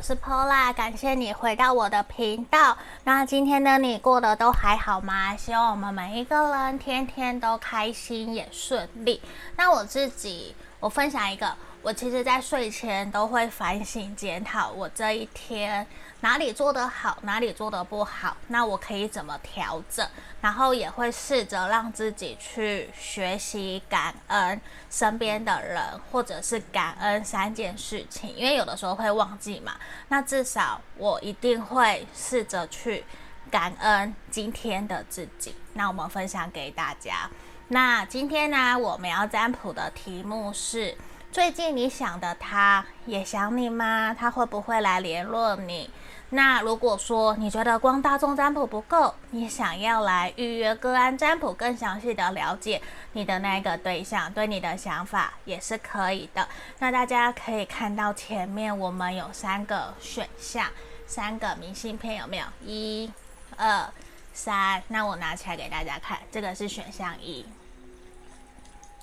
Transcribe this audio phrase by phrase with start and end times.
[0.00, 2.74] 我是 Pola，感谢你回到我的频道。
[3.04, 5.36] 那今天的你过得都还好吗？
[5.36, 9.20] 希望我们每一个人天天都开心也顺利。
[9.56, 11.54] 那我自己，我分享一个。
[11.82, 15.86] 我其实，在睡前都会反省检讨，我这一天
[16.22, 20.06] 哪里做得好，哪里做得不好，那我可以怎么调整？
[20.42, 24.60] 然后也会试着让自己去学习感恩
[24.90, 29.72] 身边的人，或者是感恩三件事情，因为有的时候会忘记嘛。
[30.08, 33.04] 那至少我一定会试着去
[33.50, 35.54] 感恩今天的自己。
[35.72, 37.30] 那我们分享给大家。
[37.68, 40.96] 那今天呢，我们要占卜的题目是。
[41.32, 44.12] 最近你想的他也想你吗？
[44.12, 45.88] 他会不会来联络你？
[46.32, 52.80] 那如果说你觉得光大众占卜不够，你想要来预约个案占卜，更详细的了解
[53.14, 56.48] 你的那个对象对你的想法也是可以的。
[56.78, 60.68] 那大家可以看到前面我们有三个选项，
[61.04, 62.44] 三个明信片有没有？
[62.64, 63.10] 一、
[63.56, 63.92] 二、
[64.32, 64.80] 三。
[64.86, 67.44] 那我拿起来给大家看，这个是选项一。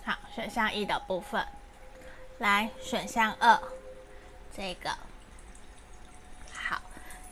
[0.05, 1.45] 好，选项一的部分。
[2.37, 3.59] 来，选项二，
[4.55, 4.89] 这个。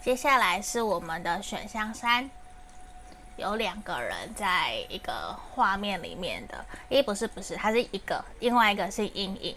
[0.06, 2.30] 接下来是我们的选项三，
[3.38, 9.56] 有两个人在一个画面里面的，诶，不是不是，它是一个，另外一个是阴影。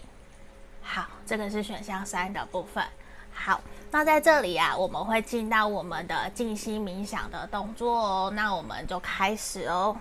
[0.81, 2.83] 好，这个是选项三的部分。
[3.31, 3.61] 好，
[3.91, 8.31] 那在这里啊，我们会进到我们的静心冥想的动作哦。
[8.33, 9.95] 那我们就开始哦。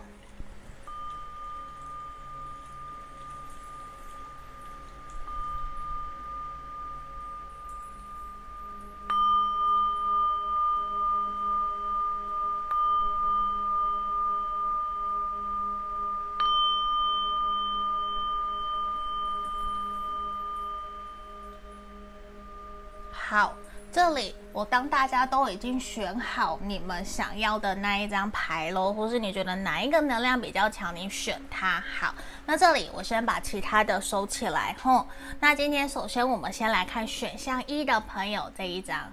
[24.59, 31.81] 我当大家都已经选好你们想要的那一张牌喽，或是你觉得哪一个能量比较强，你选它。
[31.97, 32.13] 好，
[32.45, 34.75] 那这里我先把其他的收起来。
[34.83, 35.07] 吼，
[35.39, 39.13] 那今天首先我们先来看选项一的朋友这一张，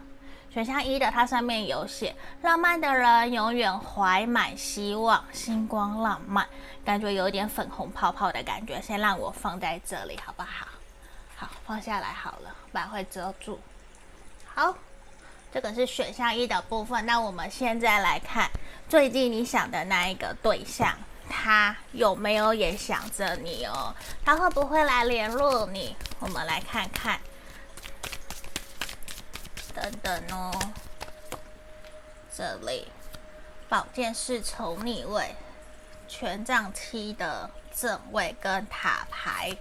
[0.49, 6.47] 选项一的它上面有写，浪漫的人永远怀满希望，星光浪漫，
[6.83, 10.65] 感觉有点粉红泡泡的感觉，先让我放在这里好不好？
[11.35, 13.59] 好，放下来好了，不然会遮住。
[14.55, 14.73] 好，
[15.53, 17.05] 这个是选项一的部分。
[17.05, 18.49] 那我们现在来看，
[18.89, 20.97] 最近你想的那一个对象，
[21.29, 23.95] 他有没有也想着你哦？
[24.23, 25.95] 他会不会来联络你？
[26.19, 27.19] 我们来看看，
[29.73, 30.51] 等等哦。
[32.35, 32.87] 这里，
[33.69, 35.35] 宝剑侍从逆位，
[36.07, 39.55] 权杖七的正位跟塔牌。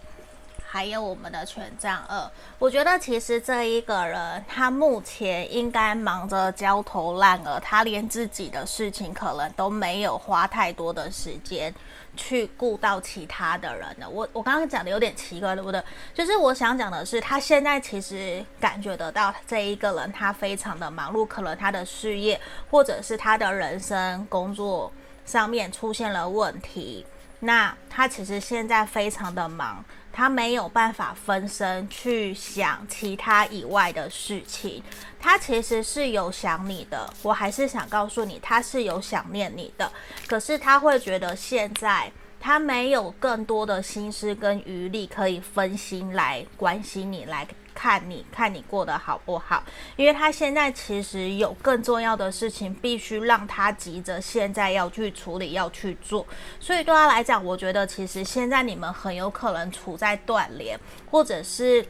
[0.75, 11.73] 还有我们的权杖二，我觉得其实这一个人他目前应该忙着焦头烂额，他连自己的事情可能都没有花太多的时间
[12.17, 14.11] 去顾到其他的人了。
[14.11, 15.81] 我我刚刚讲的有点奇怪，对不对？
[16.13, 24.91] 就是我想讲的是，他现在其实感觉得到这一个人他非常的忙碌，可能他的事业或者是他的人生工作
[25.25, 27.07] 上面出现了问题，
[27.39, 29.85] 那他其实现在非常的忙。
[30.17, 34.81] 他没有办法分身去想其他以外的事情，
[35.19, 39.91] 他其实是有想你的，我还是想告诉你，他是有想念你的，
[40.29, 47.45] 可是他会觉得现在他没有更多的心思跟余力可以分心来关心你来。
[47.75, 49.63] 看你看你过得好不好，
[49.97, 56.27] 因为他现在其实有更重要的事情，必须让他急着现在要去处理，要去做。
[56.61, 60.79] 所以对他来讲，我觉得其实现在你们很有可能处在断联，
[61.11, 61.85] 或者是。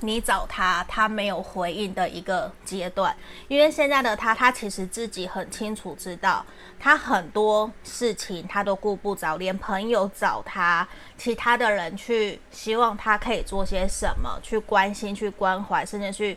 [0.00, 3.16] 你找他，他没有回应的一个阶段，
[3.48, 6.44] 因为现在的他，他其实自己很清楚知道，
[6.78, 10.86] 他很多事情他都顾不着，连朋友找他，
[11.16, 16.36] 其他的人去希望他可以做些什么，去关心、去关怀，甚至去，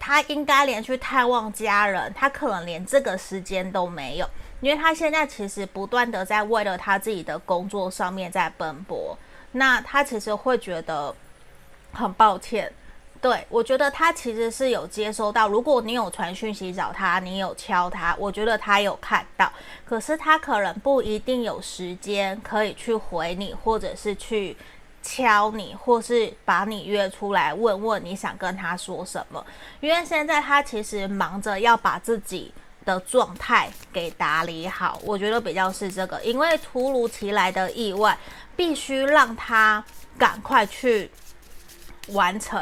[0.00, 4.28] 他应该连去探望家人，他可能连这个时间都没有，
[4.60, 9.16] 因为他现在其实不断的在为了他自己的工作上面在奔波，
[9.52, 11.14] 那他其实会觉得。
[11.94, 12.72] 很抱歉，
[13.22, 15.46] 对，我觉得他其实是有接收到。
[15.46, 19.50] 如果你有传讯息找他，你有敲他，我觉得他有看到。
[19.84, 24.56] 可是他可能不一定有时间可以去回你，或者是去
[25.04, 29.46] 敲你，或是把你约出来问问你想跟他说什么。
[29.78, 32.52] 因为现在他其实忙着要把自己
[32.84, 36.20] 的状态给打理好，我觉得比较是这个。
[36.24, 38.18] 因为突如其来的意外，
[38.56, 39.84] 必须让他
[40.18, 41.08] 赶快去。
[42.08, 42.60] 完成，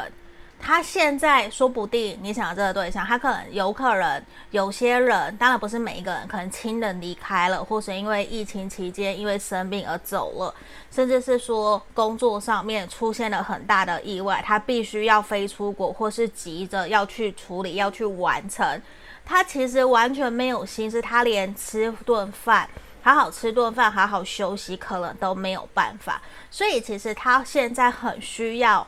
[0.63, 10.53] 他现在说不定你想要这个对象，他可能有可能有些人，当然不是每一个人，可能亲人离开了，或是因为疫情期间因为生病而走了，
[10.91, 18.81] 甚至是说工作上面出现了很大的意外，他必须要飞出国，或是急着要去处理、要去完成。
[19.25, 22.69] 他其实完全没有心思，他连吃顿饭、
[23.01, 26.21] 好好吃顿饭、好好休息，可能都没有办法。
[26.51, 28.85] 所以其实他现在很需要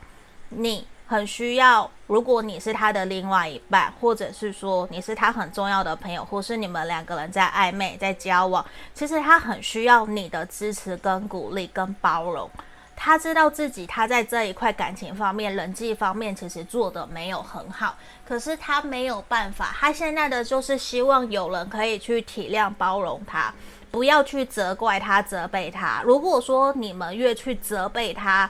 [0.49, 0.87] 你。
[1.13, 8.65] 很需要，如果你是他的另外一半，或者是说你是他很重要的朋友，或是你们两个人在暧昧、在交往，
[8.95, 12.49] 其实他很需要你的支持、跟鼓励、跟包容。
[12.95, 17.95] 他知道自己他在这一块感情方面、人际方面其实做得没有很好，
[18.27, 19.71] 可是他没有办法。
[19.79, 23.53] 他现在的就是希望有人可以去体谅、包容他，
[23.91, 26.01] 不要去责怪他、责备他。
[26.03, 28.49] 如果说你们越去责备他，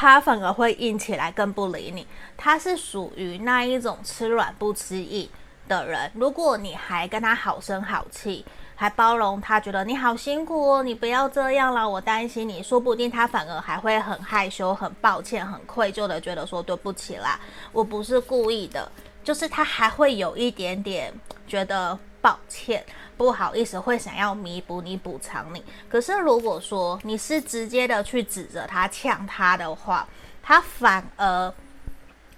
[0.00, 2.06] 他反而会硬起来，更不理你。
[2.36, 5.28] 他是属于那一种吃软不吃硬
[5.66, 6.08] 的人。
[6.14, 8.46] 如果你还跟他好声好气，
[8.76, 12.62] 还包容他，觉得你好辛苦哦，你不要这样了，我担心你。
[12.62, 17.40] 说不定他反而还会很害羞、很抱歉、很愧疚的觉得说对不起啦，
[17.72, 18.88] 我不是故意的。
[19.24, 21.12] 就是他还会有一点点
[21.48, 22.84] 觉得抱歉。
[23.16, 25.64] 不好意思，会想要弥补你、补偿你。
[25.88, 30.06] 可是如果说你是直接的去指责他、呛他的话，
[30.42, 31.52] 他反而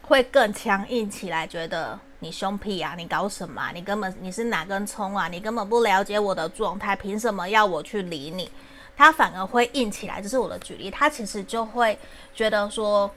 [0.02, 3.70] 会更强硬起来，觉得你凶屁啊，你搞什么？
[3.74, 5.28] 你根本你是哪根葱啊？
[5.28, 8.50] 你根本不了解我的状态，凭什么要我去理你？
[8.96, 10.90] 他反而会硬起来，这是我的举例。
[10.90, 11.98] 他其实就会
[12.34, 13.10] 觉得说。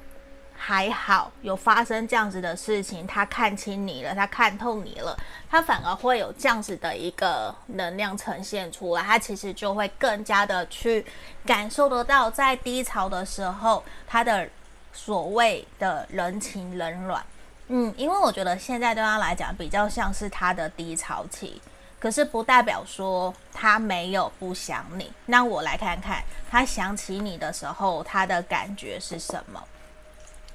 [0.65, 5.13] 还好有发生这样子的事情，他看清你了，他看透你了，
[5.49, 11.05] 他反而会有这样子的一个能量呈现出来，他其实就会更加的去
[11.45, 14.47] 感受得到，在低潮的时候，他的
[14.93, 17.21] 所谓的人情冷暖，
[17.67, 21.61] 嗯，因为我觉得现在对他来讲比较像是他的低潮期，
[21.99, 25.11] 可是不代表说他没有不想你。
[25.25, 29.61] 那我来看看他想起你的时候，他的感觉是什么？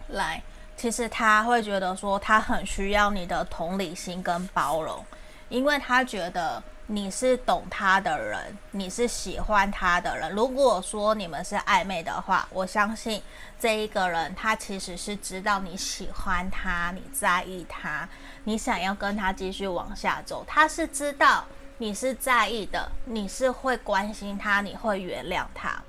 [0.09, 0.43] 来，
[0.77, 5.05] 其实他会觉得说，他很需要你的同理心跟包容，
[5.49, 10.31] 因为他觉得你是懂他的人，你是喜欢他的人。
[10.33, 13.23] 如果说你们是暧昧的话，我相信
[13.61, 18.09] 这一个人他其实是知道你喜欢他，你在意他，
[18.45, 21.45] 你想要跟他继续往下走，他是知道
[21.77, 25.83] 你是在意的，你是会关心他，你会原谅他。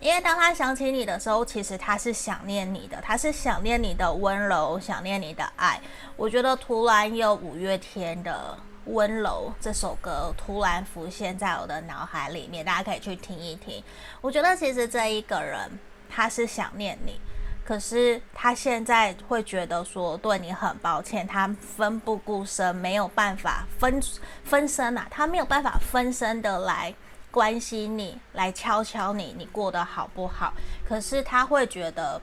[0.00, 5.80] 因为当他想起你的时候，其实他是想念你的，他是想念你的温柔，想念你的爱。
[6.16, 8.56] 我觉得突然有五月天的
[8.92, 13.82] 《温柔》这首歌突然浮现在我的脑海里面，大家可以去听一听。
[14.20, 15.78] 我觉得其实这一个人
[16.08, 17.20] 他是想念你，
[17.64, 24.00] 可是他现在会觉得说对你很抱歉，他奋不顾身，没有办法分
[24.44, 26.94] 分身啊，他没有办法分身的来。
[27.36, 30.54] 关心你，来敲敲你，你过得好不好？
[30.88, 32.18] 可是他会觉得，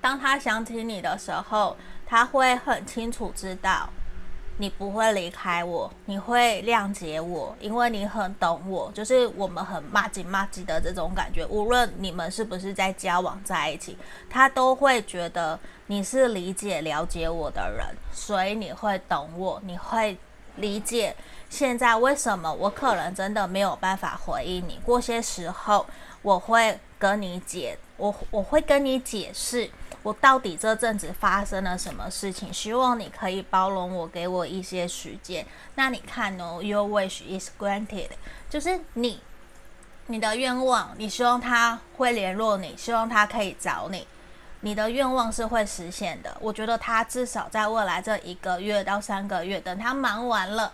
[0.00, 1.76] 当他想起你的时候，
[2.06, 3.86] 他会很清楚知道
[4.56, 11.44] 你不会离开我，你会谅解我，因为你很懂我，就是我们很麻吉麻吉的这种感觉。
[11.44, 13.94] 无论你们是不是在交往在一起，
[14.30, 20.16] 他都会觉得你是理解了解我的人，所以你会懂我，你会
[20.56, 21.14] 理解。
[21.54, 24.80] 现在为什么我可能真的没有办法回应你？
[24.84, 25.86] 过些时候
[26.20, 29.70] 我会跟你解，我我会跟你解释，
[30.02, 32.52] 我到底这阵子发生了什么事情。
[32.52, 35.46] 希望你可以包容我，给我一些时间。
[35.76, 38.08] 那你看哦，Your wish is granted，
[38.50, 39.20] 就是你
[40.08, 44.08] 你的愿望，你希望他会联络你，希望他可以找你，
[44.62, 46.36] 你的愿望是会实现的。
[46.40, 50.72] 我觉得他至少在未来这一个月到三个月，等他忙完了。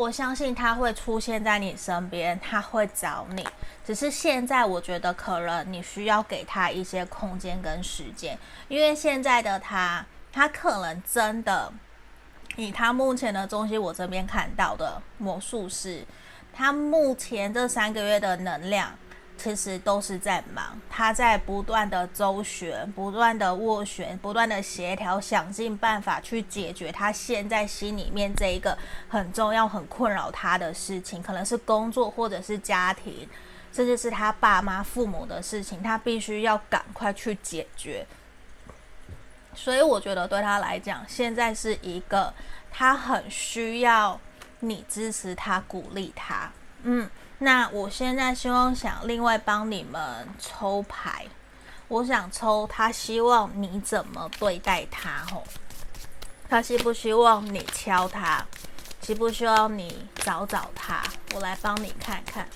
[0.00, 3.46] 我相信他会出现在你身边，他会找你。
[3.84, 8.38] 只是现在，我觉得可能你需要给他一些空间跟时间，
[8.68, 11.70] 因为现在的他，他可能真的
[12.56, 16.02] 以他目前的东西，我这边看到的魔术师，
[16.50, 18.94] 他目前这三个月的能量。
[19.42, 28.76] 其实都是在忙，他在不断的周旋，不断的斡旋，不断的协调，想尽办法去解决他现在心里面这一个
[29.08, 33.26] 很重要、很困扰他的事情，可能是工作，或者是家庭，
[33.72, 38.06] 甚至是他爸妈、父母的事情，他必须要赶快去解决。
[39.54, 42.34] 所以我觉得对他来讲，现在是一个
[42.70, 44.20] 他很需要
[44.58, 47.08] 你支持他、鼓励他，嗯。
[47.42, 51.26] 那我现在希望想另外帮你们抽牌，
[51.88, 55.42] 我想抽他希望你怎么对待他吼？
[56.50, 58.44] 他希不希望你敲他？
[59.00, 61.02] 希不希望你找找他？
[61.34, 62.46] 我来帮你看看。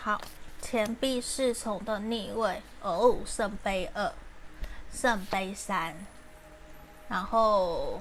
[0.00, 0.20] 好，
[0.62, 4.12] 钱币侍从的逆位哦，圣杯二，
[4.92, 5.96] 圣杯三，
[7.08, 8.00] 然后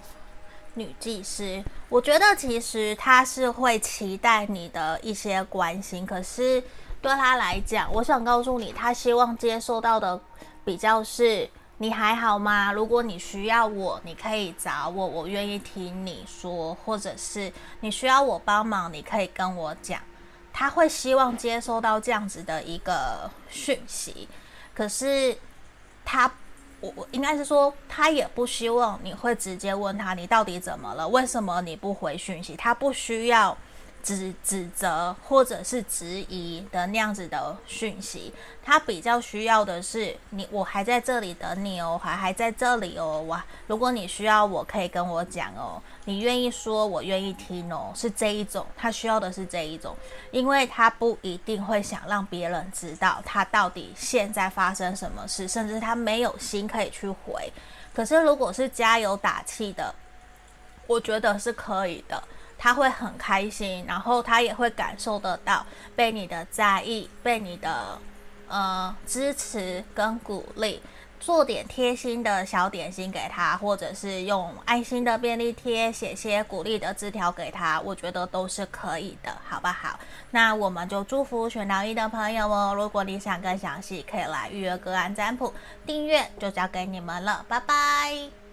[0.78, 1.62] 女技师。
[1.90, 6.64] 我觉得其实她是会期待你的一些关心，可是
[7.02, 10.20] 对她来讲，我想告诉你，她希望接受到的
[10.64, 11.50] 比较是。
[11.80, 12.74] 你还好吗？
[12.74, 20.02] 如果你需要我，你可以找我，我愿意听你说，或者是你需要我帮忙，你可以跟我讲。
[20.52, 24.28] 她会希望接收到这样子的一个讯息，
[24.74, 25.38] 可是
[26.04, 26.32] 她，
[26.80, 31.08] 我我应该是说，他也不希望你会直接问他，你到底怎么了？
[31.08, 32.56] 为什么你不回讯息？
[32.56, 33.58] 他不需要。
[34.04, 43.44] 指指责或者是质疑的那样子的讯息，他比较需要的是你，我还在这里等你哦，还还在这里哦，哇！
[43.68, 49.94] 如果你需要我，可以跟我讲哦，你愿意说，我愿意听哦，是这一种，他需要的是这一种，
[50.32, 57.52] 因为他不一定会想让别人知道他到底现在发生什么事，甚至他没有心可以去回。
[57.94, 59.94] 可是如果是加油打气的，
[60.86, 62.24] 我觉得是可以的。
[62.68, 67.98] 他会很开心，然后他也会感受得到被你的在意，被你的
[68.50, 70.82] 呃支持跟鼓励，
[71.18, 79.98] 做点贴心的小点心给他，或者是用爱心的便利贴写些鼓励的字条给他，我觉得都是可以的，好不好？
[80.32, 82.74] 那我们就祝福选到一的朋友哦。
[82.76, 85.54] 如果你想更详细，可以来预约个案占卜，
[85.86, 88.47] 订阅就交给你们了，拜拜。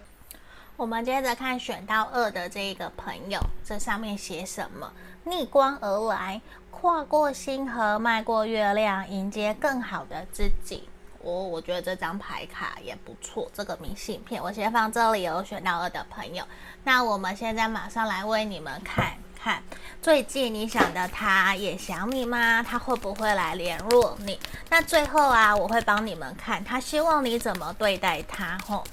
[0.76, 4.90] 我们接着看选到二的这个朋友，这上面写什么？
[5.22, 6.40] 逆光而来，
[6.72, 10.88] 跨过星河，迈过月亮，迎接更好的自己。
[11.20, 15.44] 我、我觉得这张牌卡也不错，这个明信片我先放这里有。
[15.44, 16.44] 选到二的朋友，
[16.82, 19.62] 那我们现在马上来为你们看看，
[20.02, 22.64] 最近你想的他也想你吗？
[22.64, 24.38] 他会不会来联络你？
[24.68, 28.58] 那最后啊，我会帮你们看，他希望你怎么对待他？
[28.66, 28.84] 吼，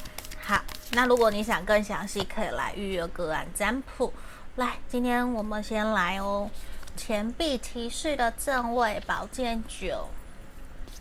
[0.44, 0.62] 好。
[0.94, 4.12] 那如果你想更详细，可以来预约个案占卜。
[4.56, 6.50] 来，今天我们先来哦。
[6.98, 10.10] 钱币骑士的正位，宝剑九，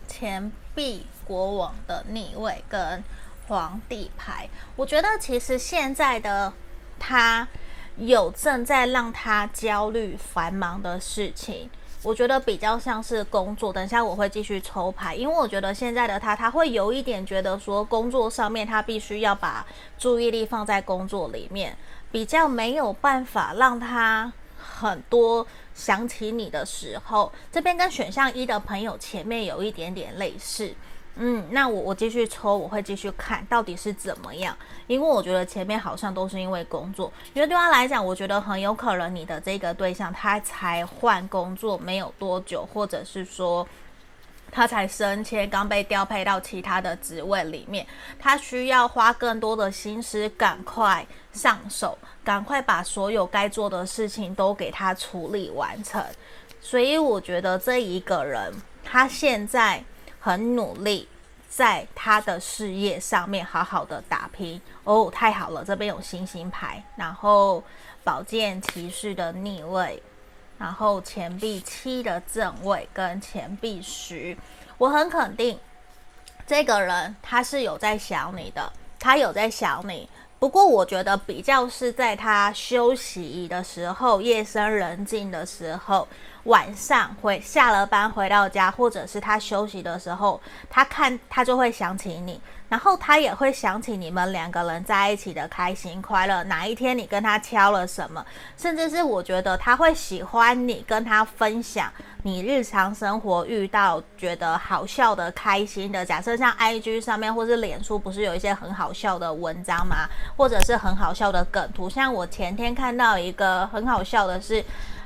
[0.07, 3.03] 钱币国王的逆位跟
[3.47, 4.47] 皇帝牌。
[4.77, 6.53] 我觉得其实现在的
[6.97, 7.45] 他
[7.97, 11.69] 有正在让他焦虑繁忙的事情。
[12.03, 19.65] 我觉得比较像是工作，等下我会继续抽牌，因为我觉得现在的他，他会有一点觉得说工作上面他必须要把
[19.99, 21.77] 注意力放在工作里面，
[22.11, 30.73] 比较没有办法让他很多想起你的时候，这边跟选项一的朋友前面有一点点类似。
[31.15, 34.55] 嗯，那我我继续抽，我会继续看到底是怎么样，
[34.87, 43.67] 因为我觉得前面好像都是因为工作，因为对他来讲，我觉得很有可能你的这个对象他才换工作没有多久，或者是说
[44.49, 47.85] 他才升迁，刚被调配到其他的职位里面，
[48.17, 56.01] 他需要花更多的心思，赶快上手，赶快把所有该做的事情都给他处理完成，
[56.61, 58.53] 所以我觉得这一个人
[58.83, 59.83] 他现在。
[60.21, 61.09] 很努力，
[61.49, 65.65] 在他的事业上面好好的打拼哦，太好了！
[65.65, 67.63] 这边有星星牌，然后
[68.03, 70.01] 宝剑骑士的逆位，
[70.59, 74.37] 然后钱币七的正位跟钱币十，
[74.77, 75.59] 我很肯定
[76.45, 80.07] 这个人他是有在想你的，他有在想你。
[80.41, 86.07] 不过我觉得比较是在他休息的时候，夜深人静的时候。
[86.45, 96.41] 晚上回下了班回到家，或者是他休息的时候，他看他就会想起你，然后他也会想起你们两个人在一起的开心快乐。
[96.45, 98.25] 哪一天你跟他敲了什么，
[98.55, 101.91] 甚至是我觉得他会喜欢你跟他分享
[102.23, 106.05] 你日常生活遇到觉得好笑的、开心的。
[106.05, 110.07] 假设像 IG 上面或是脸书，不是有一些很好笑的文章吗？
[110.37, 111.89] 或者是很好笑的梗图。
[111.89, 114.63] 像我前天看到一个很好笑的是，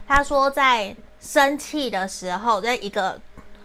[0.07, 0.95] 他说在。
[1.17, 3.19] 生气的时候，在一个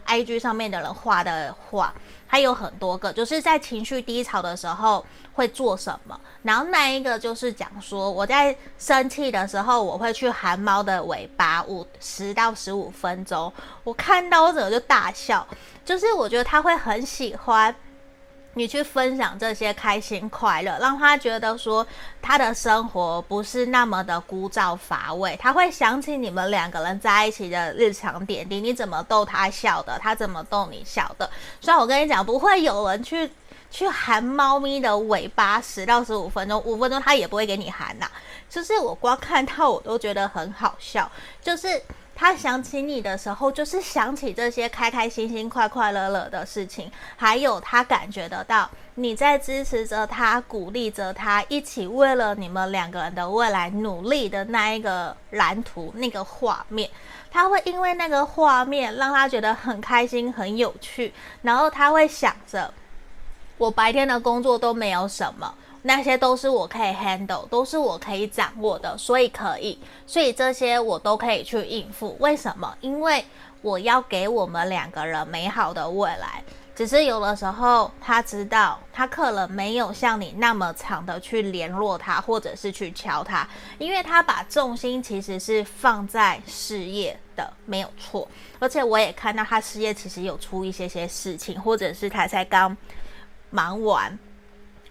[0.06, 1.92] IG 上面的人画的画，
[2.30, 6.18] 它有很多个，就是在情绪低潮的时候会做什么。
[6.42, 13.52] 然后那一个就是讲说，我在生气的时候，我会去含猫的尾巴五十到十五分钟。
[13.82, 15.44] 我看到我整个就大笑，
[15.84, 17.74] 就是我觉得他会很喜欢
[18.54, 21.86] 你去分享这些开心快乐，让他觉得说
[22.20, 31.30] 他的生活不是那么的枯燥乏味，他会想起你们两个人在一起的日常点滴，你怎么逗他笑的，他怎么逗你笑的。
[31.60, 33.30] 所以我跟你讲，不会有人去
[33.70, 38.10] 去含猫咪的尾巴十到十五分钟，五分钟他也不会给你含呐、
[38.48, 41.80] 就是我光看到我都觉得很好笑，就是。
[42.20, 56.90] 他想起你的时候，就是想起这些开开心心、快快乐乐的事情，还有他感觉得到你在支持着他、鼓励着他，一起为了你们两个人的未来努力的那一个蓝图、那个画面。
[57.30, 62.74] 他会因为那个画面让他觉得很开心、很有趣，然后他会想着，
[63.56, 65.54] 我白天的工作都没有什么。
[65.82, 72.16] 那些都是我可以 handle，都是我可以掌握的，所以可以，所以这些我都可以去应付。
[72.20, 72.76] 为什么？
[72.80, 73.24] 因为
[73.62, 76.42] 我要给我们两个人美好的未来。
[76.76, 83.46] 只是有的时候他知道，他可能没有像你那么长的去联络他，或者是去敲他，
[83.78, 88.26] 因为他把重心其实是放在事业的，没有错。
[88.58, 92.74] 而且我也看到他事业其实有出一些些事情，或者是他才刚
[93.50, 94.18] 忙完。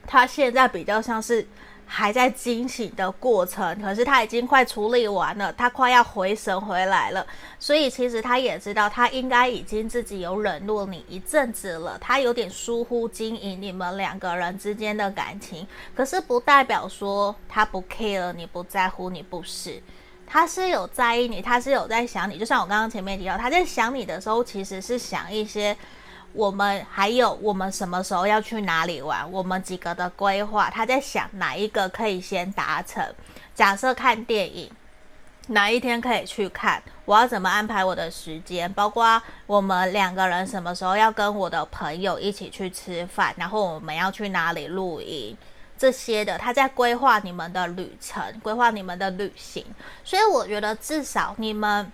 [0.07, 1.45] 他现在比较像是
[1.85, 7.25] 还在惊醒的过程，可是他已经快处理完了，他快要回神回来了。
[7.57, 15.67] 所以其实他也知道，他应该已经自己有冷落你一阵子了，他有点疏忽经营你们两个人之间的感情。
[15.95, 19.81] 可是不代表说他不 care 你，不在乎你，不是，
[20.27, 22.37] 他是有在意你，他是有在想你。
[22.37, 25.75] 就像我刚刚前面提到，他在想你的时候，其实是想一些。
[26.33, 29.29] 我们还有我们什么时候要去哪里玩？
[29.31, 33.03] 我们几个的规划，他在想哪一个可以先达成。
[33.55, 34.71] 假设看电影，
[35.47, 36.81] 哪一天可以去看？
[37.05, 38.71] 我要怎么安排我的时间？
[38.73, 43.33] 包括我们两个人什么时候要跟我的朋友一起去吃饭？
[43.35, 45.35] 然后我们要去哪里露营？
[45.77, 49.65] 这些的，他在规划你们的旅程，规划你们的旅行。
[50.03, 51.91] 所以我觉得至少你们。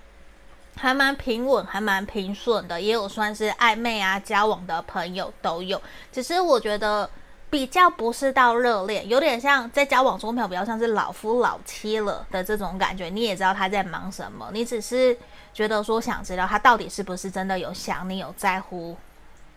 [0.76, 5.82] 还蛮平稳，还蛮平顺的，也有算是暧昧啊、交往的朋友都有。
[6.12, 7.10] 只是我觉得
[7.50, 13.10] 比较不是到热恋，有点像在交往中，比较像是老夫老妻了的这种感觉。
[13.10, 15.18] 你也知道他在忙什么，你只是
[15.54, 18.98] 觉得说想知道他到底是不是真的有想你、有在乎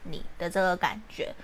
[0.04, 1.34] 你的这个感觉。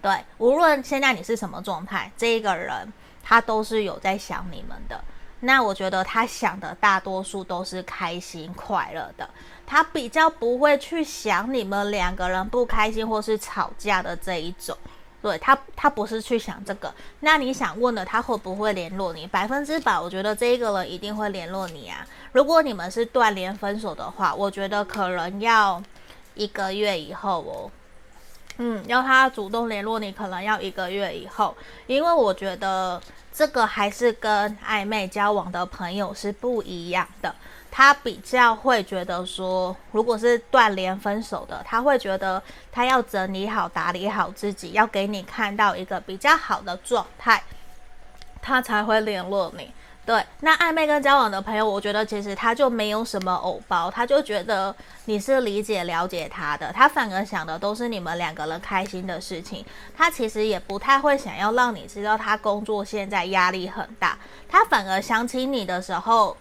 [0.00, 5.02] 对，无论现在你是什么状态，这一个人他都是有在想你们的。
[5.44, 9.28] 那我觉得他想的大多数都是开心快乐的，
[9.66, 14.76] 他比较不会去想你们两个人不开心或是吵架的这一种，
[15.22, 16.92] 对，他他不是去想这个。
[17.20, 19.26] 那你想问的他会不会联络你？
[19.26, 22.06] 百分之百，我觉得这一个人一定会联络你啊。
[22.32, 25.82] 如果你们是断联分手的话，我觉得可能要
[26.34, 27.70] 一个月以后哦。
[28.58, 33.00] 嗯，要他主动联络你，可能要一个月以后，因为我觉得。
[33.36, 37.34] 这个还是跟暧昧交往的朋友是不一样的，
[37.68, 42.40] 他比较会觉得说，如果是断联分手的，他会觉得
[42.70, 47.42] 他要整理好、打理好自己，要给你看到一个比较好的状态，
[48.40, 49.72] 他才会联络你。
[50.06, 54.74] 对，那暧昧跟交往的朋友，我觉得其实他就没有什么偶包，他就觉得
[55.06, 59.64] 你是理解了解他的，他反而想的都是你们两个人开心的事情，
[59.96, 66.36] 他其实也不太会想要让你知道他工作现在压力很大，他反而想起你的时候，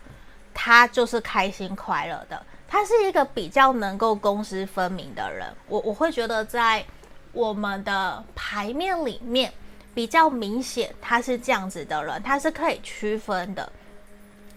[0.54, 6.84] 他就是开心快乐的，他是一个比较能够公私分明的人，我我会觉得在
[7.32, 9.54] 我们的牌面里面。
[9.94, 13.72] 比较明显，他是这样子的人，他是可以区分的，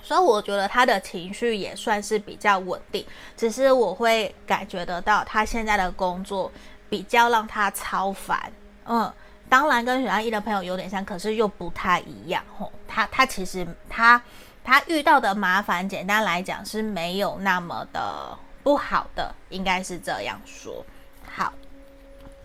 [0.03, 3.05] 所以我觉得他的情绪也算是比较稳定。
[3.37, 6.51] 只是我会感觉得到，他现在的工作
[6.89, 8.51] 比较让他超烦。
[8.87, 9.13] 嗯，
[9.49, 12.43] 当然跟许安逸的朋友有点像，可是又不太一样。
[12.57, 14.23] 吼，他他其实他
[14.65, 20.83] 他遇到的麻烦，简单来讲是没有那么的不好的，应该是这样说。
[21.31, 21.53] 好，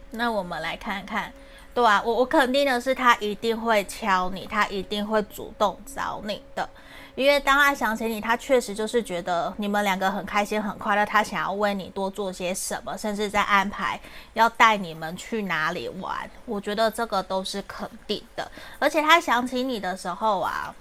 [0.09, 1.31] 那我们来看看。
[1.73, 6.69] 对啊，我我肯定的是，他一定会敲你，他一定会主动找你的，
[7.15, 13.97] 因为当他想起你，他确实就是觉得你们两个很开心很快乐，他想要为你多做些什么，甚至在安排
[14.33, 16.29] 要带你们去哪里玩。
[16.45, 20.75] 我觉得这个都是肯定的，而且他想起你的时候啊，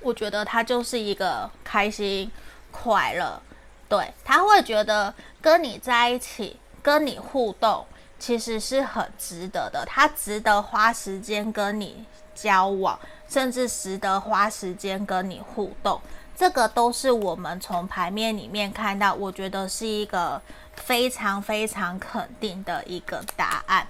[0.00, 2.30] 我觉得他就是一个开心
[2.70, 3.42] 快乐，
[3.88, 7.84] 对，他会觉得跟你在一起，跟你互动。
[8.20, 12.04] 其实是很值得的，他值得花时间跟你
[12.34, 12.96] 交往，
[13.28, 16.00] 甚至值得花时间跟你互动。
[16.36, 20.40] 这个都是我们从牌面里面看到，我觉得是一个
[20.74, 23.86] 非常非常肯定的一个答案。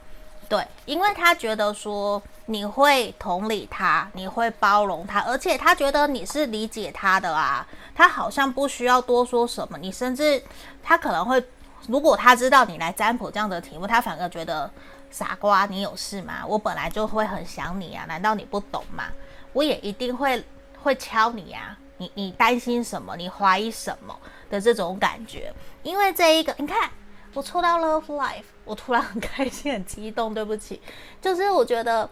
[0.48, 7.64] 对，因为他觉得说你会同理他，你会包容他，而且他觉得你是理解他的啊，
[7.94, 9.78] 他好像不需要多说什么。
[9.78, 10.42] 你甚至
[10.82, 11.40] 他可能会，
[11.86, 14.70] 如果他知道你来占卜这样的题目，他反而觉得
[15.10, 16.44] 傻瓜，你有事吗？
[16.46, 19.04] 我本来就会很想你啊，难道你不懂吗？
[19.52, 20.44] 我也一定会
[20.82, 23.16] 会敲你啊，你你担心什么？
[23.16, 25.52] 你怀疑什么的这种感觉？
[25.82, 26.90] 因为这一个，你看。
[27.32, 30.34] 我抽到 Love Life，我突然很开心、很激动。
[30.34, 30.82] 对不起，
[31.22, 32.10] 就是我觉得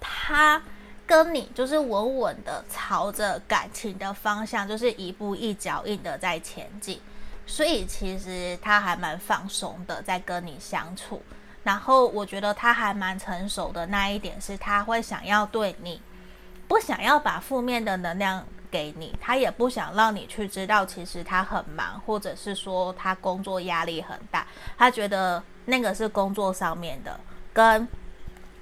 [0.00, 0.62] 他
[1.06, 6.98] 跟你就是稳稳的朝着感情的方向，就是一步一脚印的在前进。
[7.46, 11.22] 所以其实他还蛮放松的在跟你相处。
[11.62, 16.00] 然后我觉得他还蛮成熟的那一点是，他会想要对你，
[16.68, 18.44] 不想要把负面的能量。
[18.70, 24.44] 给你，他也不想让你去知道，其实他很忙，或者是说他工作压力很大，
[24.76, 27.20] 他觉得那个是工作上面的，
[27.52, 27.86] 跟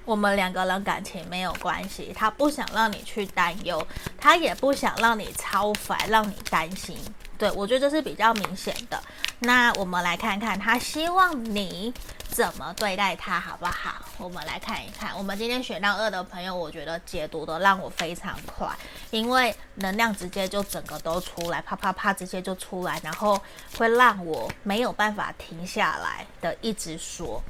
[0.05, 3.83] 我们两个人感情没有关系，他不想让你去担忧，
[4.15, 6.95] 他也不想让你超烦，让你担心。
[7.43, 8.97] 对，我觉得这是比较明显的。
[9.39, 11.93] 那我们来看看他希望你
[12.29, 13.95] 怎么对待他，好不好？
[14.17, 15.11] 我们来看一看。
[15.17, 18.69] 我们今天选到二的朋友，我觉得解读的让我非常快，
[19.11, 23.37] 因为能量直接就整个都出来，啪啪啪，直接就出来，然后
[23.77, 27.43] 会让我没有办法停下来的一直说。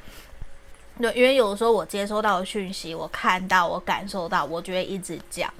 [0.99, 5.53] 对，因为有的时候我接收到的讯息，我看到，我感受到，我就会一直讲。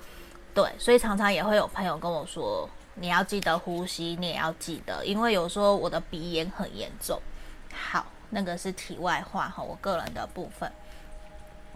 [0.56, 2.67] 对，所以常常也会有朋友跟我说。
[2.95, 7.19] 你要记得呼吸，你也要记得，因为有时候我的鼻炎很严重。
[7.73, 10.71] 好，那个是题外话哈，我个人的部分。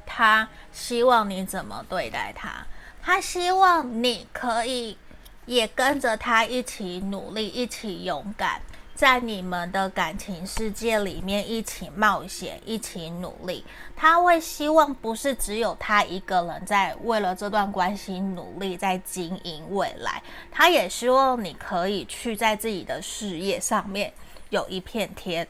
[0.06, 2.66] 他希望你怎么对待他？
[3.02, 4.98] 他希望你可以
[5.46, 8.62] 也跟着他一起努力，一起勇敢。
[8.98, 13.64] 在你们的感情世界里面一起冒险，一起努力。
[13.96, 20.24] 他会希望不是只有他一个人在为了这段关系努力，在经营未来。
[20.52, 24.12] 他也希望你可以去在自己的事业上面
[24.50, 25.48] 有一片天。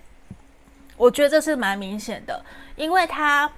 [0.98, 2.44] 我觉得这是蛮明显的，
[2.76, 3.50] 因为他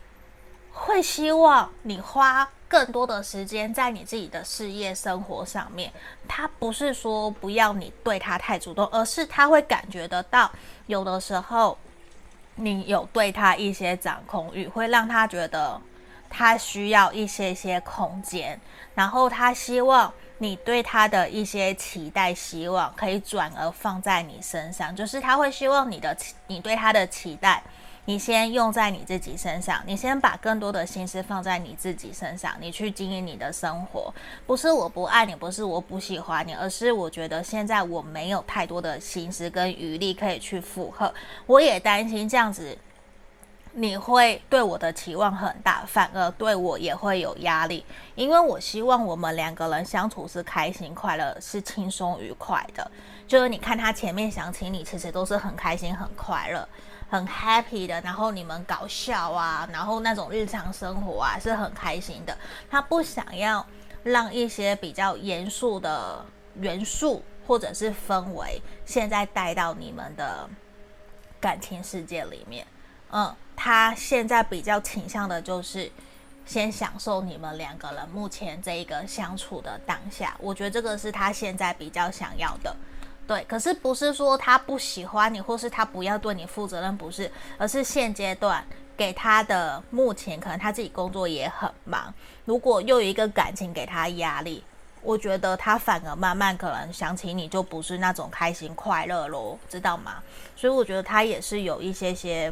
[0.71, 2.47] 会希望你花。
[2.69, 5.91] 更多的时间在你自己的事业生活上面，
[6.27, 10.51] 他不是说不要你对他太主动，而是他会感觉得到，
[10.85, 11.75] 有的时候
[12.55, 15.81] 你有对他一些掌控欲，会让他觉得
[16.29, 18.61] 他需要一些些空间，
[18.93, 27.63] 然后他希望你对他的一些期待、希望可以转而放在你身上，就是他会希望你的你对他的期待。
[28.09, 34.11] 你先用在你自己身上，你先把更多的心思放在你自己身上，你去经营你的生活。
[34.47, 41.13] 不是我不爱你，不是我不喜欢你，而是我觉得现在我没有太多的心思跟余力可以去负荷。
[41.45, 42.75] 我也担心这样子
[43.73, 47.85] 你会对我的期望很大，反而对我也会有压力。
[48.15, 52.89] 因为我希望我们两个人相处是开心快乐，是轻松愉快的。
[53.27, 56.67] 就是你看他前面想请你，其实都是很开心很快乐。
[57.09, 62.37] 很 happy 的，然后你们搞笑啊，然后那种日常生活啊是很开心的。
[62.69, 63.65] 他不想要
[64.03, 66.23] 让一些比较严肃的
[66.55, 70.47] 元素或者是氛围现在带到你们的
[71.41, 72.65] 感情世界里面。
[73.11, 75.91] 嗯，他现在比较倾向的就是
[76.45, 80.35] 先享受你们两个人目前这一个相处的当下。
[80.39, 82.75] 我觉得这个是他现在比较想要的。
[83.29, 88.65] 对，可是不是说他不喜欢你，或是他不要对你负责任，不是，而是现阶段
[88.97, 92.11] 给他的目前可能他自己工作也很忙，
[92.45, 94.63] 如果又有一个感情给他压力，
[95.03, 100.23] 我觉得他反而慢慢可能想起你就不是那种开心快乐咯，知道吗？
[100.55, 102.51] 所以我觉得他也是有一些些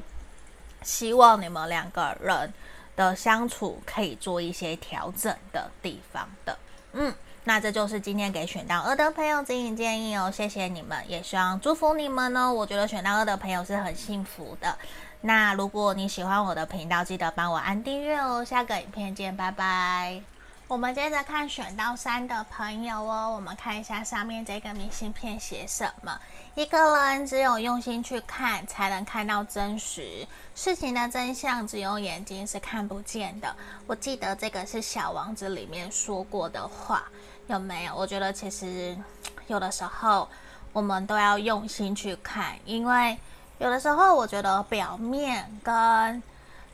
[0.84, 2.54] 希望你们两个人
[2.96, 6.56] 的相处可以做一些调整的地方的，
[6.94, 7.12] 嗯。
[7.48, 14.78] 那这就是今天给选到二的朋友指引建议哦，谢谢你们，也希望祝福你们呢、我觉得选到二的朋友是很幸福的。
[15.22, 18.44] 那如果你喜欢我的频道，记得帮我按订阅哦。
[18.44, 20.22] 下个影片见，拜拜。
[20.68, 26.20] 我们接着看选到三的朋友哦，我们看一下上面这个明信片写什么。
[26.56, 31.66] 一个人只有用心去看，才能看到真实事情的真相。
[31.66, 33.56] 只有眼睛是看不见的。
[33.86, 37.06] 我记得这个是《小王子》里面说过的话。
[37.48, 37.96] 有没有？
[37.96, 38.98] 我觉得其实
[39.48, 40.28] 有的时候
[40.74, 43.18] 我们都要用心去看，因为
[43.58, 46.22] 有的时候我觉得表面跟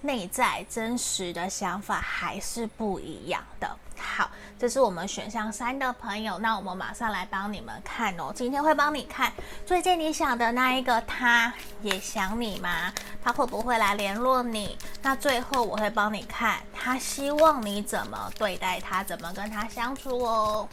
[0.01, 3.77] 内在真实的想法还是不一样的。
[3.97, 4.29] 好，
[4.59, 8.31] 这是我们选项三的朋友，那我们马上来帮你们看哦。
[8.35, 9.31] 今天会帮你看
[9.65, 12.93] 最近你想的那一个，他也想你吗？
[13.23, 14.77] 他会不会来联络你？
[15.01, 20.67] 那最后我会帮你看，他希望你怎么对待他，怎么跟他相处哦。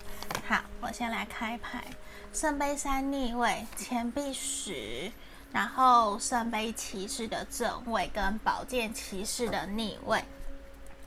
[0.49, 1.85] 好，我先来开牌，
[2.33, 5.11] 圣杯三逆位，钱币十。
[5.53, 10.23] 然后圣杯骑士的正位跟宝剑骑士的逆位，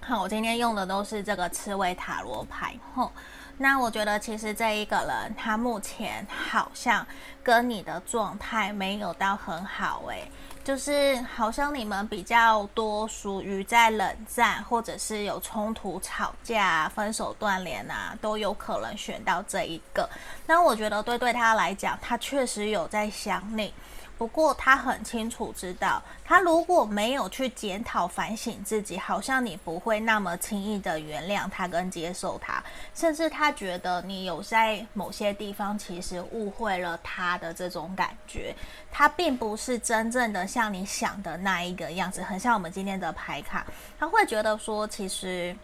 [0.06, 2.78] 好，我今天用的都是这个刺猬塔罗牌。
[2.94, 3.10] 吼，
[3.58, 7.08] 那我觉得其实这一个人他目前好像
[7.42, 10.30] 跟你的状态没有到很好，诶，
[10.62, 20.10] 就是好像你们比较多属于在冷战，或者是有冲突、吵架、分手、断联啊，都有可能选到这一个。
[20.46, 23.74] 那我觉得对对他来讲，他确实有在想你。
[24.18, 38.56] 不过他很清楚知道，他如果没有去检讨反省自己，好像你不会那么轻易的原谅他跟接受他，甚至他觉得你有在某些地方其实误会了他的这种感觉，
[38.92, 43.66] 他并不是真正的像你想的那一个样子，很像我们今天的牌卡，
[44.00, 45.56] 他会觉得说其实。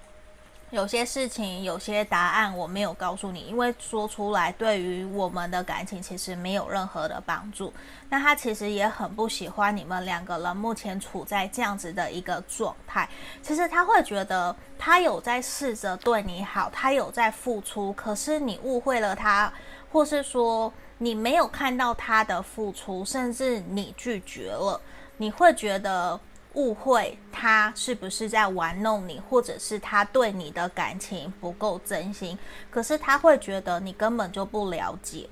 [0.72, 7.74] 有些事情，有些答案我没有告诉你，因为说出来对于我们的感情其实没有任何的帮助。
[8.10, 13.10] 那他其实也很不喜欢你们两个人目前处在这样子的一个状态。
[13.42, 19.52] 其实他会觉得他有在试着对你好，他有在付出，可是你误会了他，
[19.92, 24.80] 或是说你没有看到他的付出，甚至你拒绝了，
[25.18, 26.20] 你会觉得。
[26.54, 32.38] 误会他是不是在玩弄你，或者是他对你的感情不够真心？
[32.72, 35.30] 可是他会觉得你根本就不了解，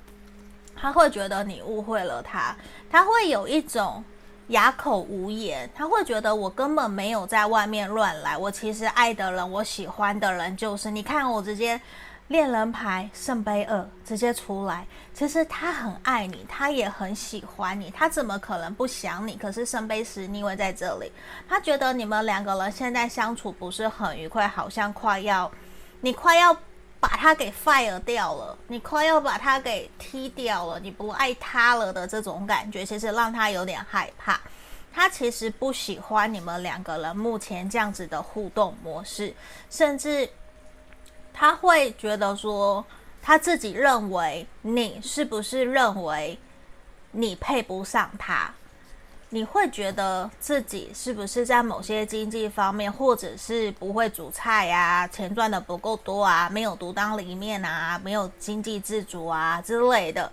[0.76, 2.56] 他会觉得你误会了他，
[2.90, 4.04] 他会有一种
[4.50, 11.82] 哑口无言，他会觉得我根本没有在外面乱来，我其实爱的人，我喜欢的人就是你，看我直接。
[12.28, 19.38] 恋人牌圣杯二直接出来，其实他很爱你，他也很喜欢你，他怎么可能不想你？
[19.38, 21.10] 可是圣杯十逆位在这里，
[21.48, 25.50] 他觉得你们两个人现在相处不是很愉快，好像快要，
[26.02, 26.54] 你快要
[27.00, 34.38] 把他给 fire 掉了，你快要把他给踢掉了，你不爱他了的这种感觉，其实让他有点害怕。
[34.94, 39.34] 他其实不喜欢你们两个人目前这样子的互动模式，
[39.70, 40.30] 甚至。
[41.40, 42.84] 他会觉得说，
[43.22, 46.40] 他自己认为你是不是认为
[47.12, 48.52] 你配不上他？
[49.30, 60.32] 你会觉得自己是不是在某些经济方面，或者是不会煮菜呀、钱赚的不够多啊，没有独当一面啊，没有经济自主啊之类的？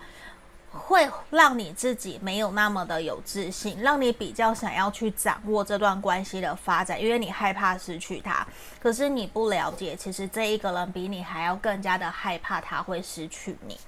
[0.75, 8.47] 会让你自己没有那么的有自信，让你比较想要去掌握这段关系的发展，因为你害怕失去他。
[8.81, 13.79] 可是你不了解，其实这一个人比你还要更加的害怕他会失去你。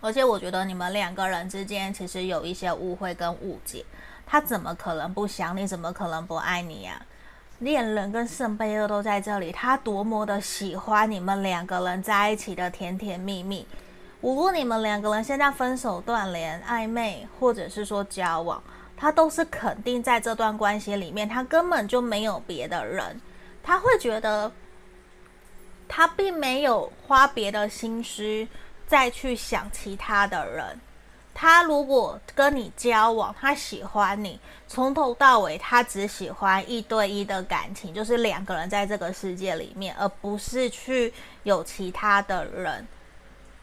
[0.00, 3.84] 而且我觉得你们两个人之间其实有一些误会跟误解。
[4.26, 5.66] 他怎么可能不想你？
[5.66, 7.02] 怎么可能不爱你呀？
[7.58, 13.66] 恋人跟圣杯二都在这里，他多么的喜欢你们两个人在一起的甜甜蜜蜜。
[14.22, 18.62] 无论你们两个人现在分手、断联、暧昧，或者是说交往，
[18.96, 23.18] 他都是肯定在这段关系里面，他根本就没有别的人，
[23.62, 24.52] 他会觉得
[25.88, 28.46] 他并没有花别的心思
[28.86, 30.78] 再去想其他的人。
[31.32, 41.10] 他如果跟你交往，他喜欢你，从头到尾他只喜欢一对一的感情，就是两个人在这个世界里面，而不是去
[41.44, 42.86] 有其他的人。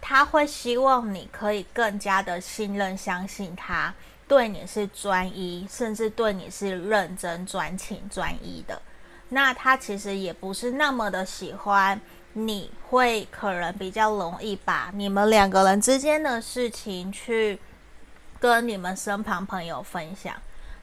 [0.10, 3.94] 他会希望你可以更加的信任、相信他，
[4.26, 8.82] 对你是专一，甚至对你是认真、专情、专一的。
[9.28, 12.00] 那他其实也不是那么的喜欢
[12.32, 17.60] 你，会可能比较容易把你们两个人之间的事情去
[18.40, 20.34] 跟你们身旁朋友分享。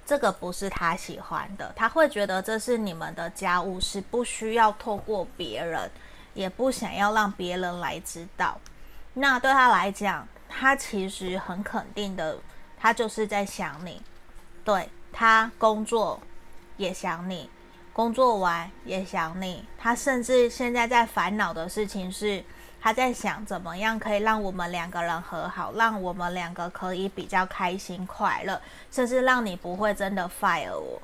[0.04, 5.90] 这个不是他喜欢的，他会觉得这是你们的家务事，不需要透过别人，
[6.34, 8.60] 也不想要让别人来知道。
[9.14, 12.38] 那对他来讲，他其实很肯定的，
[12.78, 14.02] 他就是在想你。
[14.64, 16.20] 对，他工作
[16.76, 17.48] 也想你，
[17.92, 19.64] 工作完也想你。
[19.78, 22.42] 他甚至现在在烦恼的事情是，
[22.80, 31.00] 他在想怎么样可以让我们两个人和好，让我们两个可以比较开心快乐，甚至让你不会真的 fire 我。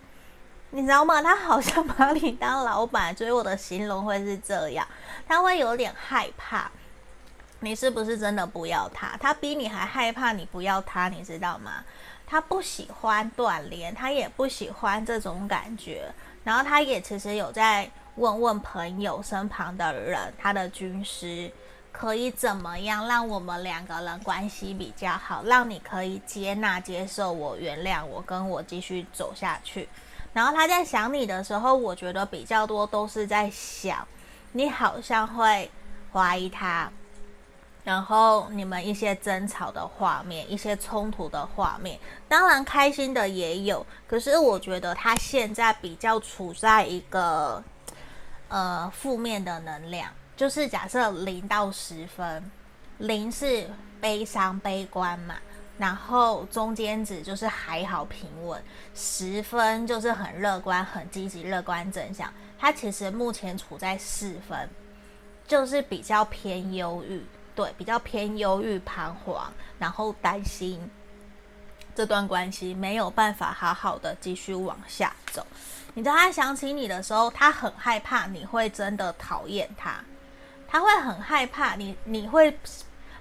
[0.71, 1.23] 你知道吗？
[1.23, 4.87] 他好像把你当老板，所以我的形容会是这样，
[5.29, 6.71] 他会有点害怕。
[7.61, 9.17] 你是不是真的不要他？
[9.19, 11.85] 他比你还害怕你不要他，你知道吗？
[12.27, 16.11] 他不喜欢断联，他也不喜欢这种感觉。
[16.43, 21.51] 然后他也其实有在问问朋友身旁的人，他的军师
[21.93, 29.89] 可以怎么样让我们两个人关系比较好，让你可以接纳、接受我、原谅我，跟我继续走下去。
[30.33, 34.07] 然后他在想你的时候，我觉得比较多都是在想，
[34.53, 35.71] 你好像会
[36.13, 36.91] 怀疑他。
[37.91, 41.99] 然后你们一些争吵的画面，一些冲突的画面，
[42.29, 43.85] 当然开心的也有。
[44.07, 47.61] 可是我觉得他现在比较处在一个
[48.47, 52.49] 呃负面的能量，就是假设零到十分，
[52.99, 53.69] 零是
[54.01, 55.35] 悲伤悲观嘛，
[55.77, 58.63] 然后中间值就是还好平稳，
[58.95, 62.33] 十分就是很乐观、很积极、乐观正向。
[62.57, 64.71] 他其实目前处在四分，
[65.49, 67.27] 就是比较偏忧郁。
[67.61, 70.91] 对，比较偏忧郁、彷徨，然后担心
[71.95, 75.47] 这段关系没有办法好好的继续往下走。
[75.93, 80.03] 你知道他想起你的时候，他很害怕你会真的讨厌他，
[80.67, 82.59] 他会很害怕你，你会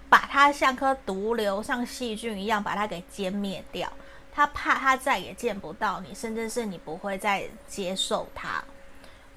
[0.08, 3.92] 把他像颗毒瘤、像细菌一样把他给歼灭掉。
[4.34, 8.64] 他怕他再也见不到你，甚至是你不会再接受他。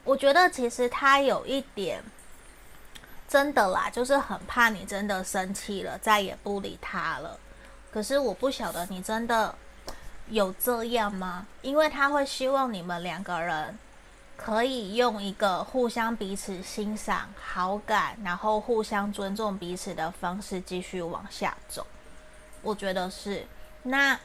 [0.05, 2.01] 我觉得其实他有一点。
[3.33, 7.39] 真的啦，就是很怕你真的生气了，再也不理他了。
[7.91, 9.55] 可是我不晓得你真的
[10.29, 11.47] 有这样吗？
[11.63, 13.79] 因为他会希望你们两个人
[14.37, 21.87] 可以用一个互相彼此欣赏、好感，然后互相尊重彼此的方式继续往下走。
[22.61, 23.47] 我觉得是。
[23.85, 24.21] 那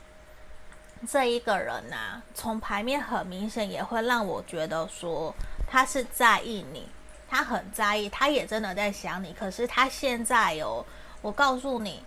[1.08, 5.34] 这一个人呢、啊，从牌面很明显也会让我觉得说
[5.66, 6.90] 他是在意你。
[7.30, 9.34] 他很在意，他也真的在想你。
[9.34, 10.86] 可是他现在哦，
[11.22, 12.04] 我告诉你，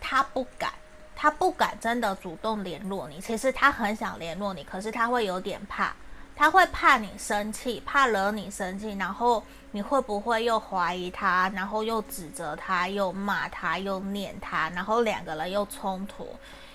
[0.00, 0.72] 他不敢，
[1.16, 3.20] 他不敢真的主动联络你。
[3.20, 5.94] 其实他很想联络你，可是他会有点怕，
[6.36, 16.28] 他会怕你生气，怕惹你生气，然后你会不会又怀疑他，然后又指责他，又骂他，又念他，然后两个人又冲突。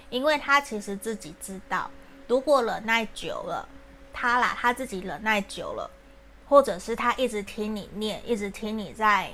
[0.09, 1.89] 因为他其实自己知道，
[2.27, 3.67] 如果忍耐久了，
[4.11, 5.89] 他啦，他自己忍耐久了。
[6.47, 9.31] 或者是他一直听你念，一直听你在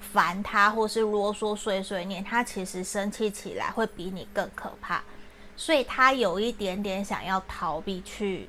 [0.00, 5.02] 烦他，或是啰嗦碎碎念，他其实生气起来会比你更可怕，
[5.56, 8.48] 所以他有一点点想要逃避去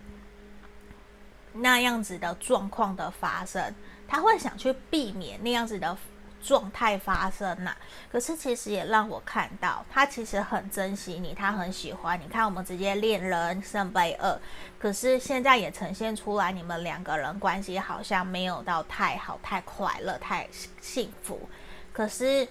[1.53, 3.73] 那样子的状况的发生，
[4.07, 5.97] 他会想去避免那样子的。
[6.41, 7.77] 状态发生呐、啊，
[8.11, 12.27] 可是其实也让我看到，他其实很珍惜你，他很喜欢你。
[12.27, 14.39] 看我们直接恋人圣杯二，
[14.79, 20.47] 可是现在也呈现出来，你们两个人关系好像没有到太好、太快乐、太
[20.81, 21.47] 幸福。
[21.91, 22.47] 可是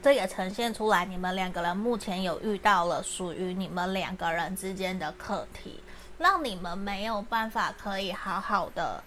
[0.00, 5.82] 这也呈现出来，你们两个人目前有遇到了属于你们两个人之间的课题，
[6.18, 9.02] 让你们没有办法可以好好的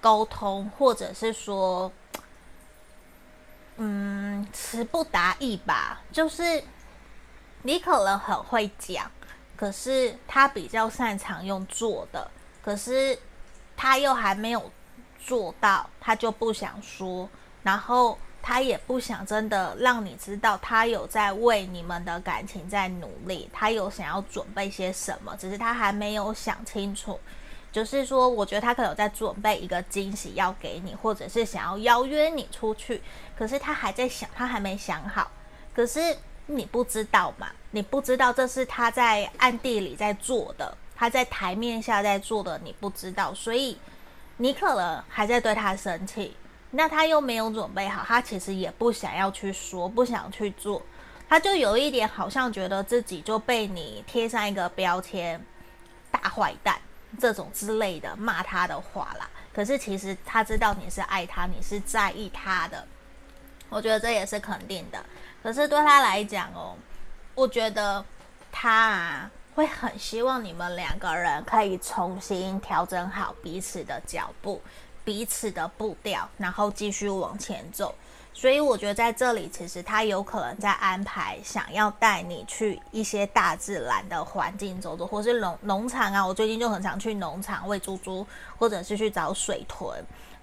[0.00, 1.90] 沟通，或者是说。
[3.82, 6.62] 嗯，词不达意吧，就是
[7.62, 9.10] 你可能很会讲，
[9.56, 12.30] 可是他比较擅长用做的，
[12.62, 13.18] 可是
[13.78, 14.70] 他又还没有
[15.18, 17.26] 做到，他就不想说，
[17.62, 27.18] 然后他也不想真的让你知道他有在为你们的感情在努力，他有想要准备些什么，只是他还没有想清楚。
[27.72, 33.00] 就是说，我觉得他可能在准备一个惊喜要给你，或者是想要邀约你出去，
[33.38, 35.30] 可是他还在想，他还没想好。
[35.72, 36.00] 可是
[36.46, 37.48] 你不知道嘛？
[37.70, 43.78] 你不知道这是他在暗地里在做的，他在台面下在做的，你不知道，所以
[44.38, 46.36] 你可能还在对他生气。
[46.72, 50.82] 那他又没有准备好，他其实也不想要去说，不想去做，
[51.28, 55.40] 他就有一点好像觉得自己就被你贴上一个标签，
[56.10, 56.80] 大坏蛋。
[57.18, 62.86] 这种之类的骂他的话啦，可是其实他知道你是爱他，你是在意他的，
[63.68, 65.04] 我觉得这也是肯定的。
[65.42, 66.76] 可是对他来讲哦，
[67.34, 68.04] 我觉得
[68.52, 74.62] 他啊会很希望你们两个人可以重新调整好彼此的脚步、
[75.04, 77.94] 彼此的步调，然后继续往前走。
[78.32, 86.26] 所以我觉得在这里，其实他有可能在安排，想要带你去一些大自然的环境走走，或是农农场啊。
[86.26, 88.26] 我最近就很常去农场喂猪猪，
[88.58, 90.02] 或者是去找水豚。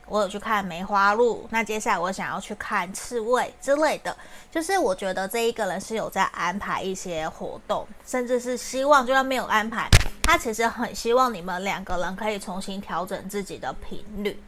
[0.10, 4.16] 我有去看梅花鹿，那接下来我想要去看刺猬之类的。
[4.50, 9.90] 就是我觉得这一个人是有在安排一些活动，甚至是希望就算没有安排，
[10.24, 14.40] 他其实很希望你们两个人可以重新调整自己的频率。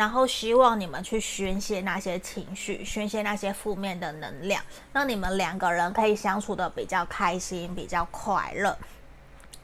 [0.00, 4.62] 然后希望你们去宣泄那些情绪，宣泄那些负面的能量，
[4.94, 8.74] 让你们两个人可以相处得比较开心，比较快乐。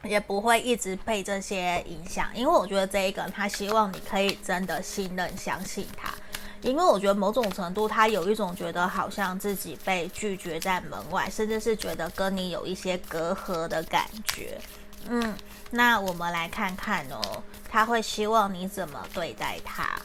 [0.03, 6.13] 也不会一直被这些影响，因为我觉得这一个他希望你可以真的信任、相信他。
[6.61, 14.61] 因为我觉得某种程度，他有一种觉得好像自己被拒绝在门外，甚至是觉得跟你有一些隔阂的感觉。
[15.09, 15.35] 嗯，
[15.71, 19.99] 那我们来看看哦，他会希望你怎么对待他？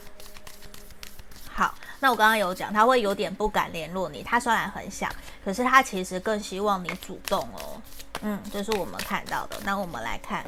[1.54, 4.22] 好，那我刚刚有讲，他会有点不敢联络你。
[4.22, 5.10] 他虽然很想，
[5.44, 7.80] 可是他其实更希望你主动哦。
[8.22, 9.56] 嗯，这是我们看到的。
[9.64, 10.44] 那我们来看，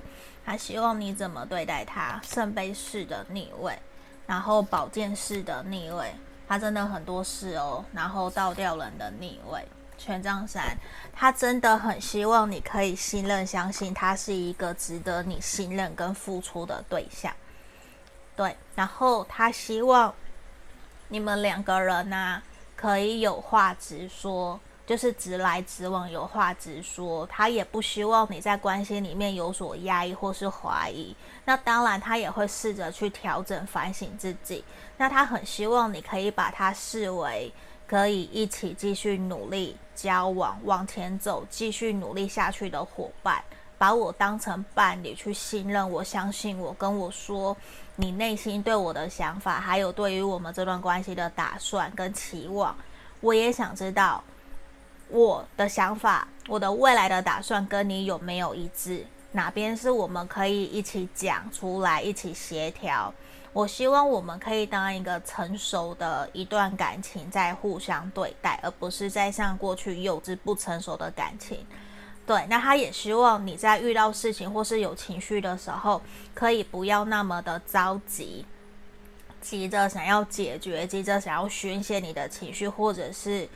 [0.46, 2.20] 他希望你怎么对待他？
[2.24, 3.78] 圣杯四的逆位。
[4.26, 6.14] 然后宝剑四的逆位，
[6.48, 7.84] 他真的很多事哦。
[7.92, 9.62] 然后倒吊人的逆位，
[9.98, 10.74] 权杖三，
[11.12, 17.30] 他真的很希望你可以信任、相信他是一个值得你信任跟付出的对象。
[18.34, 20.14] 对，然后他希望
[21.08, 22.42] 你们两个人呢、
[22.76, 24.60] 可以有话直说。
[24.86, 27.26] 就是直来直往，有话直说。
[27.26, 31.16] 他也不希望你在关系里面有所压抑或是怀疑。
[31.46, 34.62] 那当然，他也会试着去调整、反省自己。
[34.98, 37.50] 那他很希望你可以把他视为
[37.86, 43.42] 可以一起继续努力交往、往前走、继续努力下去的伙伴。
[43.78, 47.56] 把我当成伴侣去信任我、相信我，跟我说
[47.96, 52.76] 你内心对我的想法，还有对于我们这段关系的打算跟期望。
[53.20, 54.22] 我也想知道。
[55.10, 59.06] 我的想法，我的未来的打算跟你有没有一致？
[59.32, 63.12] 哪边是我们可以一起讲出来，一起协调？
[63.52, 71.64] 我希望我们可以当一个成熟的一段感情，在互相对待，而不是在像过去幼稚不成熟的感情。
[72.26, 76.00] 对，那他也希望你在遇到事情或是有情绪的时候，
[76.34, 78.44] 可以不要那么的着急，
[79.40, 83.48] 急着想要解决，急着想要宣泄你的情绪，或者是。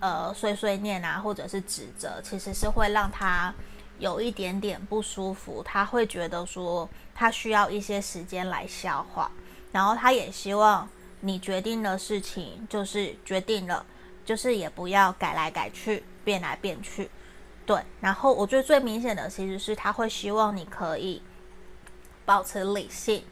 [0.00, 3.52] 呃，碎碎念啊，或者是指责，其实是会让他
[3.98, 5.60] 有一点点不舒服。
[5.64, 9.28] 他会觉得说，他需要一些时间来消化。
[9.72, 10.88] 然后他也希望
[11.18, 13.84] 你决定的事情就是决定了，
[14.24, 17.10] 就是也不要改来改去，变来变去。
[17.68, 17.84] 对。
[18.00, 21.22] 然后我觉得最明显的其实是他会希望你可以
[22.24, 23.22] 保持理性，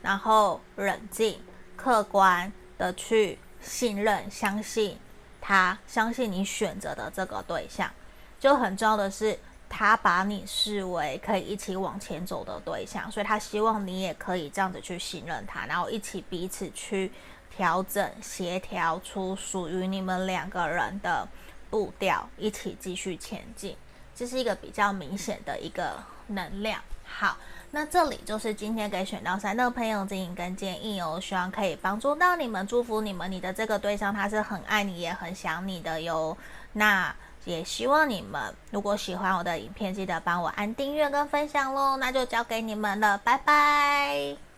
[0.00, 1.38] 然后冷静、
[1.76, 4.98] 客观的去信任、相信。
[5.44, 7.90] 他相信你选择的这个对象，
[8.38, 9.36] 就很重要的是，
[9.68, 17.10] 他把你视为可以一起往前走的对象，所以他希望你也可以这样子去信任他，然后一起彼此去
[17.50, 21.26] 调整、协调出属于你们两个人的
[21.68, 23.76] 步调，一起继续前进。
[24.14, 26.80] 这是一个比较明显的一个能量。
[27.04, 27.36] 好。
[27.74, 36.36] 那这里就是今天给选到三的朋友指引跟建议哦，希望可以帮助到你们，祝福你们，你的这个对象他是很爱你也很想你的哟。
[36.74, 37.14] 那
[37.46, 41.96] 也希望你们如果喜欢我的影片，记得帮我按订阅跟分享喽。
[41.96, 44.51] 那就交给你们了，拜拜。